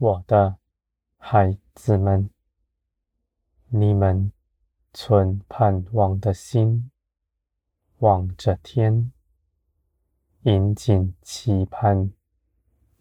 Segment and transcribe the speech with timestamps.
[0.00, 0.58] 我的
[1.16, 2.30] 孩子们，
[3.66, 4.30] 你们
[4.94, 6.88] 存盼望的心，
[7.98, 9.10] 望着天，
[10.42, 12.12] 殷谨期盼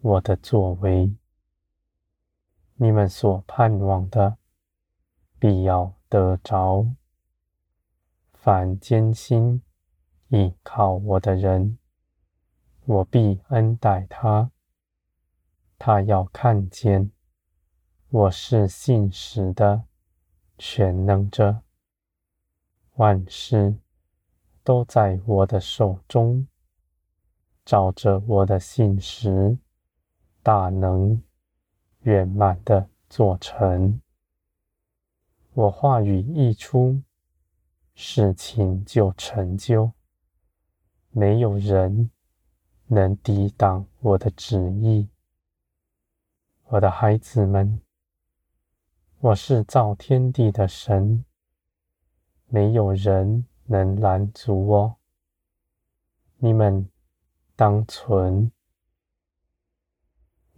[0.00, 1.14] 我的作为。
[2.76, 4.38] 你们所盼望的，
[5.38, 6.86] 必要得着。
[8.32, 9.60] 凡坚心
[10.28, 11.76] 倚靠我的人，
[12.86, 14.50] 我必恩待他。
[15.78, 17.10] 他要看见
[18.08, 19.84] 我是信实的
[20.58, 21.62] 全能者，
[22.94, 23.76] 万事
[24.64, 26.46] 都在我的手中，
[27.64, 29.58] 照着我的信实，
[30.42, 31.22] 大能
[32.00, 34.00] 圆满的做成。
[35.52, 37.02] 我话语一出，
[37.94, 39.92] 事情就成就，
[41.10, 42.10] 没有人
[42.86, 45.08] 能抵挡我的旨意。
[46.68, 47.80] 我的孩子们，
[49.20, 51.24] 我是造天地的神，
[52.48, 54.96] 没有人能拦阻我。
[56.38, 56.90] 你们
[57.54, 58.50] 当存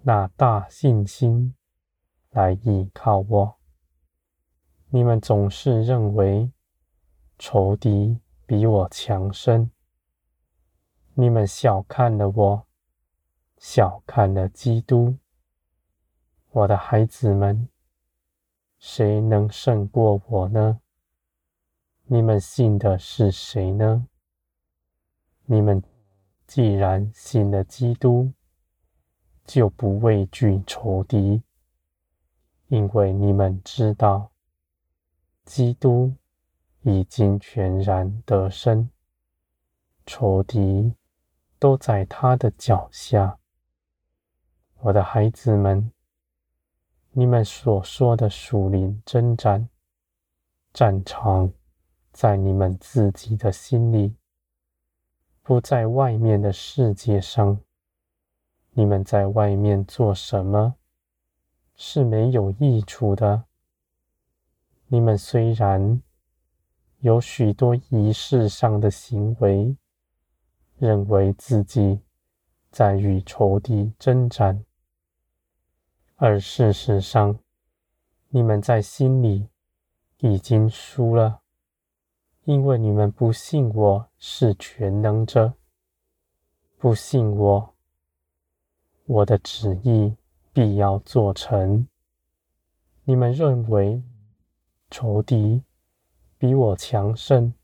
[0.00, 1.54] 那大信心
[2.30, 3.58] 来依靠我。
[4.88, 6.50] 你们总是认为
[7.38, 9.70] 仇敌比我强盛，
[11.12, 12.66] 你们小看了我，
[13.58, 15.18] 小看了基督。
[16.58, 17.68] 我的孩子们，
[18.80, 20.80] 谁能胜过我呢？
[22.06, 24.08] 你们信的是谁呢？
[25.44, 25.80] 你们
[26.48, 28.32] 既然信了基督，
[29.44, 31.44] 就不畏惧仇敌，
[32.66, 34.32] 因为你们知道，
[35.44, 36.12] 基督
[36.82, 38.90] 已经全然得胜，
[40.04, 40.92] 仇敌
[41.60, 43.38] 都在他的脚下。
[44.80, 45.92] 我的孩子们。
[47.18, 49.68] 你们所说的属灵征战，
[50.72, 51.52] 战场
[52.12, 54.14] 在你们自己的心里，
[55.42, 57.58] 不在外面的世界上。
[58.70, 60.76] 你们在外面做什么，
[61.74, 63.46] 是没有益处的。
[64.86, 66.00] 你们虽然
[67.00, 69.76] 有许多仪式上的行为，
[70.76, 72.00] 认为自己
[72.70, 74.64] 在与仇敌征战。
[76.20, 77.38] 而事实上，
[78.30, 79.46] 你们在心里
[80.18, 81.42] 已经输了，
[82.42, 85.54] 因为你们不信我是全能者，
[86.76, 87.72] 不信我，
[89.06, 90.16] 我的旨意
[90.52, 91.86] 必要做成。
[93.04, 94.02] 你们认为
[94.90, 95.62] 仇敌
[96.36, 97.54] 比我强盛，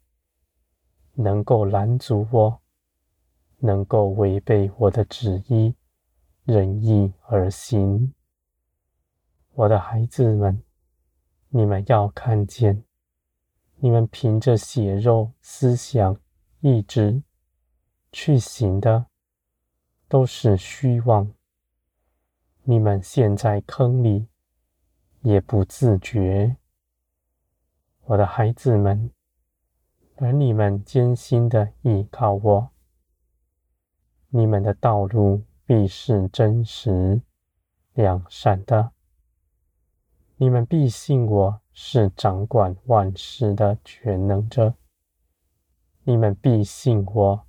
[1.14, 2.60] 能够拦阻我，
[3.58, 5.74] 能够违背我的旨意，
[6.44, 8.14] 任意而行。
[9.56, 10.64] 我的孩子们，
[11.50, 12.82] 你们要看见，
[13.76, 16.20] 你们凭着血肉思想、
[16.58, 17.22] 意志
[18.10, 19.06] 去行的，
[20.08, 21.32] 都是虚妄。
[22.64, 24.26] 你们陷在坑里，
[25.20, 26.56] 也不自觉。
[28.06, 29.12] 我的孩子们，
[30.16, 32.70] 而你们艰辛的依靠我，
[34.30, 37.22] 你们的道路必是真实、
[37.92, 38.90] 良善的。
[40.36, 44.74] 你们必信我是掌管万事的全能者。
[46.02, 47.46] 你们必信我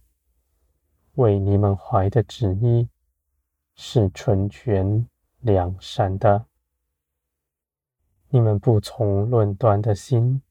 [1.15, 2.87] 为你们怀的旨意
[3.73, 5.07] 是纯全
[5.39, 6.45] 良善的。
[8.29, 10.43] 你们不从论断的心，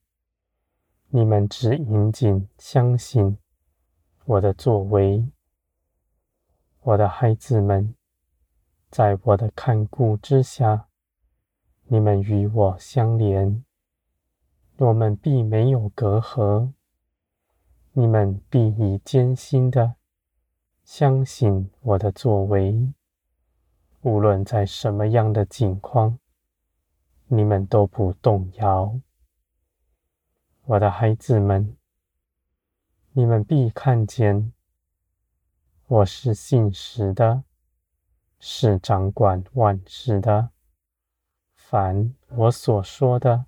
[1.07, 3.37] 你们只殷谨相信
[4.25, 5.25] 我的作为。
[6.81, 7.95] 我的孩子们，
[8.91, 10.89] 在我的看顾之下。
[11.87, 13.63] 你们与我相连，
[14.77, 16.71] 我们必没有隔阂。
[17.93, 19.93] 你们必以坚心的
[20.83, 22.91] 相信我的作为，
[24.01, 26.17] 无论在什么样的境况，
[27.27, 28.99] 你们都不动摇。
[30.65, 31.77] 我的孩子们，
[33.11, 34.51] 你们必看见
[35.85, 37.43] 我是信实的，
[38.39, 40.49] 是掌管万事的。
[41.67, 43.47] 凡我所说的，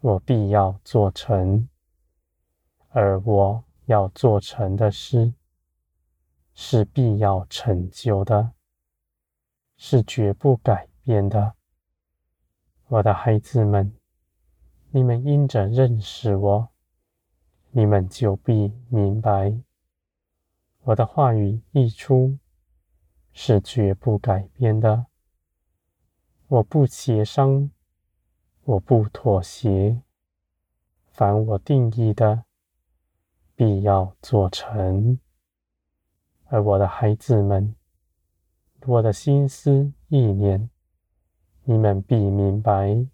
[0.00, 1.66] 我必要做成；
[2.90, 5.32] 而我要做成的事，
[6.52, 8.52] 是必要成就的，
[9.78, 11.54] 是绝不改变的。
[12.88, 13.96] 我的孩子们，
[14.90, 16.68] 你们因着认识我，
[17.70, 19.58] 你们就必明白，
[20.82, 22.36] 我的话语一出，
[23.32, 25.06] 是绝不改变的。
[26.48, 27.72] 我不协商，
[28.62, 30.00] 我不妥协。
[31.08, 32.44] 凡我定义的，
[33.56, 35.18] 必要做成。
[36.44, 37.74] 而我的孩子们，
[38.86, 40.70] 我的心思意念，
[41.64, 43.04] 你们必明白。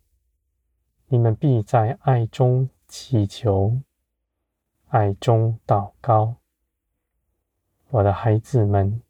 [1.06, 3.80] 你们必在爱中祈求，
[4.88, 6.36] 爱中祷告。
[7.88, 9.00] 我的孩子们，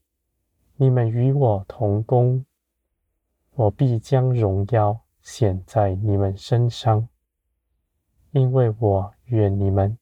[0.77, 2.47] 你们与我同工。
[3.63, 7.09] 我必将荣耀显在你们身上，
[8.33, 9.97] 因为我愿你们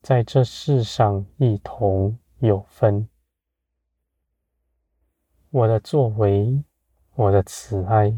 [0.00, 3.06] 在这世上一同有分。
[5.50, 6.64] 我的作为，
[7.14, 8.16] 我的慈爱，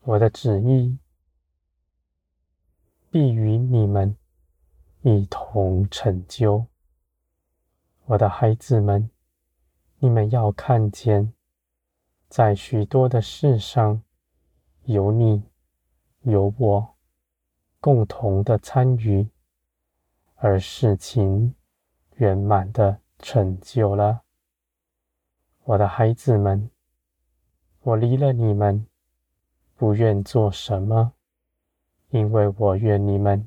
[0.00, 0.98] 我的旨意，
[3.10, 4.16] 必与你们
[5.02, 6.64] 一同成就。
[8.06, 9.10] 我的孩子们，
[9.98, 11.34] 你们要看见。
[12.32, 14.02] 在许多的事上，
[14.84, 15.42] 有你
[16.22, 16.94] 有我
[17.78, 19.28] 共同的参与，
[20.36, 21.54] 而事情
[22.14, 24.22] 圆满的成就了。
[25.64, 26.70] 我的孩子们，
[27.82, 28.86] 我离了你们，
[29.76, 31.12] 不愿做什么，
[32.08, 33.46] 因为我愿你们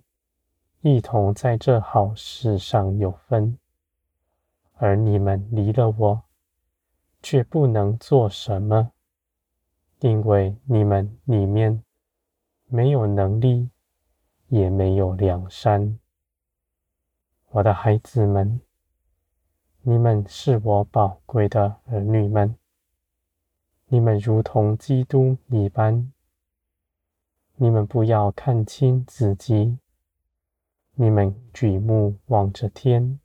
[0.82, 3.58] 一同在这好事上有分，
[4.76, 6.25] 而你们离了我。
[7.28, 8.92] 却不能做什么，
[10.02, 11.84] 因为你们里面
[12.68, 13.72] 没有能力，
[14.50, 15.98] 也没有良善。
[17.50, 18.62] 我的孩子们，
[19.82, 22.56] 你们是我宝贵的儿女们，
[23.88, 26.14] 你们如同基督一般。
[27.56, 29.80] 你们不要看轻自己，
[30.94, 33.20] 你们举目望着天，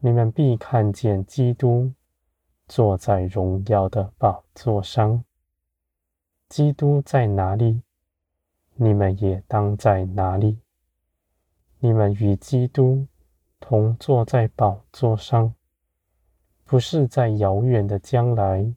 [0.00, 1.94] 你们必看见基督。
[2.74, 5.22] 坐在荣耀的宝座上，
[6.48, 7.82] 基督在哪里，
[8.76, 10.58] 你们也当在哪里。
[11.80, 13.06] 你们与基督
[13.60, 15.54] 同坐在宝座上，
[16.64, 18.74] 不是在遥远的将来。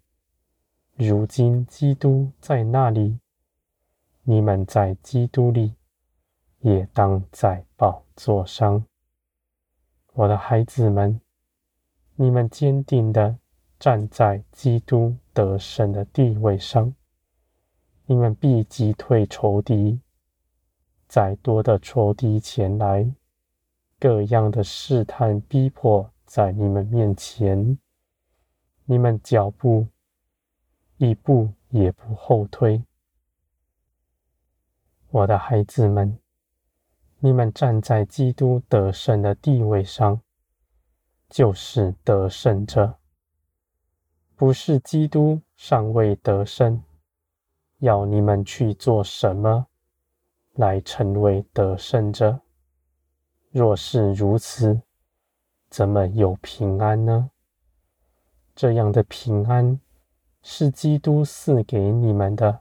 [0.95, 3.17] 如今基督在那里，
[4.23, 5.73] 你们在基督里，
[6.59, 8.85] 也当在宝座上。
[10.11, 11.21] 我的孩子们，
[12.15, 13.37] 你们坚定的。
[13.79, 16.93] 站在基督得胜的地位上，
[18.05, 19.99] 你们必击退仇敌。
[21.07, 23.13] 再多的仇敌前来，
[23.99, 27.77] 各样的试探逼迫在你们面前，
[28.85, 29.87] 你们脚步
[30.97, 32.83] 一步也不后退。
[35.09, 36.17] 我的孩子们，
[37.19, 40.21] 你们站在基督得胜的地位上，
[41.29, 42.97] 就是得胜者。
[44.37, 46.83] 不是基督尚未得胜，
[47.77, 49.67] 要你们去做什么
[50.51, 52.41] 来成为得胜者？
[53.51, 54.81] 若是如此，
[55.69, 57.31] 怎么有平安呢？
[58.53, 59.79] 这样的平安
[60.41, 62.59] 是基督赐给你们的，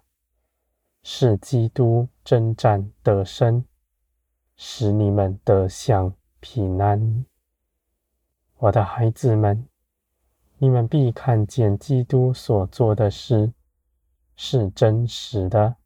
[1.03, 3.65] 是基督征战得胜，
[4.57, 7.25] 使你们得享平安。
[8.59, 9.67] 我的孩子们。
[10.59, 13.53] 你们必看见基督所做的事
[14.37, 15.77] 是真实的。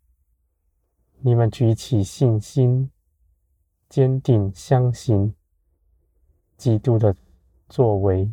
[1.20, 2.90] 你们举起信心，
[3.88, 5.34] 坚定相信
[6.56, 7.16] 基督的
[7.68, 8.32] 作为，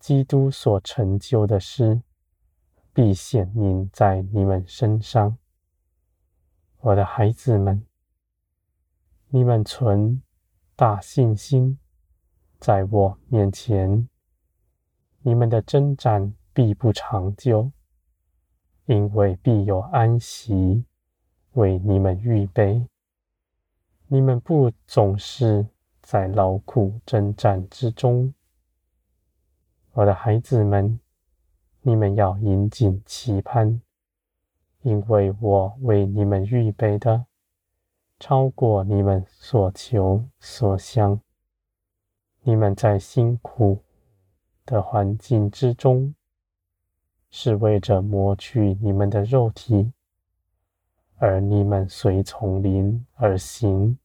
[0.00, 2.02] 基督所成就的事
[2.92, 5.36] 必显明在你们身上。
[6.78, 7.86] 我的孩子们，
[9.28, 10.22] 你们存
[10.74, 11.78] 大信心，
[12.58, 14.08] 在我面前。
[15.26, 17.72] 你们的征战必不长久，
[18.84, 20.84] 因为必有安息
[21.54, 22.86] 为你们预备。
[24.06, 25.66] 你们不总是
[26.00, 28.32] 在劳苦征战之中，
[29.94, 31.00] 我的孩子们，
[31.82, 33.82] 你们要引颈期盼，
[34.82, 37.26] 因为我为你们预备的
[38.20, 41.20] 超过你们所求所想。
[42.42, 43.82] 你们在辛苦
[44.66, 46.14] 的环境之中，
[47.30, 49.92] 是为着磨去你们的肉体，
[51.16, 53.96] 而你们随从灵而行，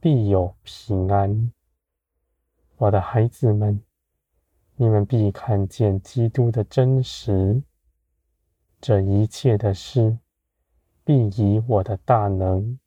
[0.00, 1.52] 必有平安。
[2.76, 3.80] 我的孩子们，
[4.74, 7.62] 你们必看见基督的真实，
[8.80, 10.18] 这一切的事，
[11.04, 12.78] 必以我的大能，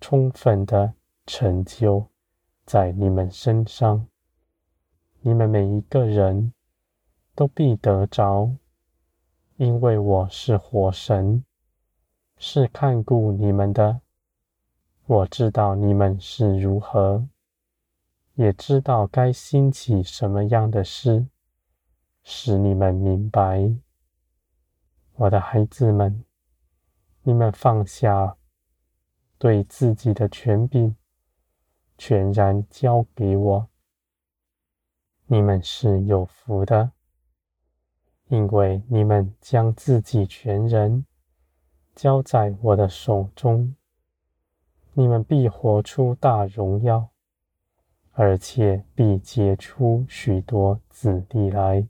[0.00, 0.94] 充分的
[1.26, 2.06] 成就
[2.64, 4.06] 在你们身上。
[5.28, 6.54] 你们每一个人
[7.34, 8.50] 都必得着，
[9.56, 11.44] 因为我是火神，
[12.38, 14.00] 是看顾你们的。
[15.04, 17.28] 我知道你们是如何，
[18.36, 21.26] 也知道该兴起什么样的事，
[22.24, 23.70] 使你们明白。
[25.16, 26.24] 我的孩子们，
[27.20, 28.38] 你们放下
[29.36, 30.96] 对自己的权柄，
[31.98, 33.68] 全然交给我。
[35.30, 36.92] 你们是有福的，
[38.28, 41.04] 因为你们将自己全人
[41.94, 43.74] 交在我的手中。
[44.94, 47.10] 你们必活出大荣耀，
[48.12, 51.86] 而且必结出许多子弟来。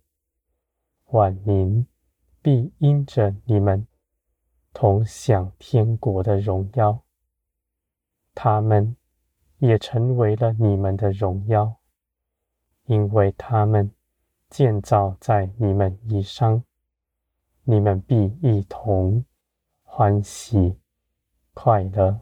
[1.11, 1.87] 万民
[2.43, 3.87] 必因着你们
[4.73, 7.05] 同享天国的荣耀，
[8.35, 8.97] 他们
[9.59, 11.78] 也成为了你们的荣耀，
[12.89, 13.91] 因为他们
[14.51, 16.63] 建造在你们以上。
[17.71, 19.27] 你们必一同
[19.83, 20.75] 欢喜
[21.53, 22.19] 快乐。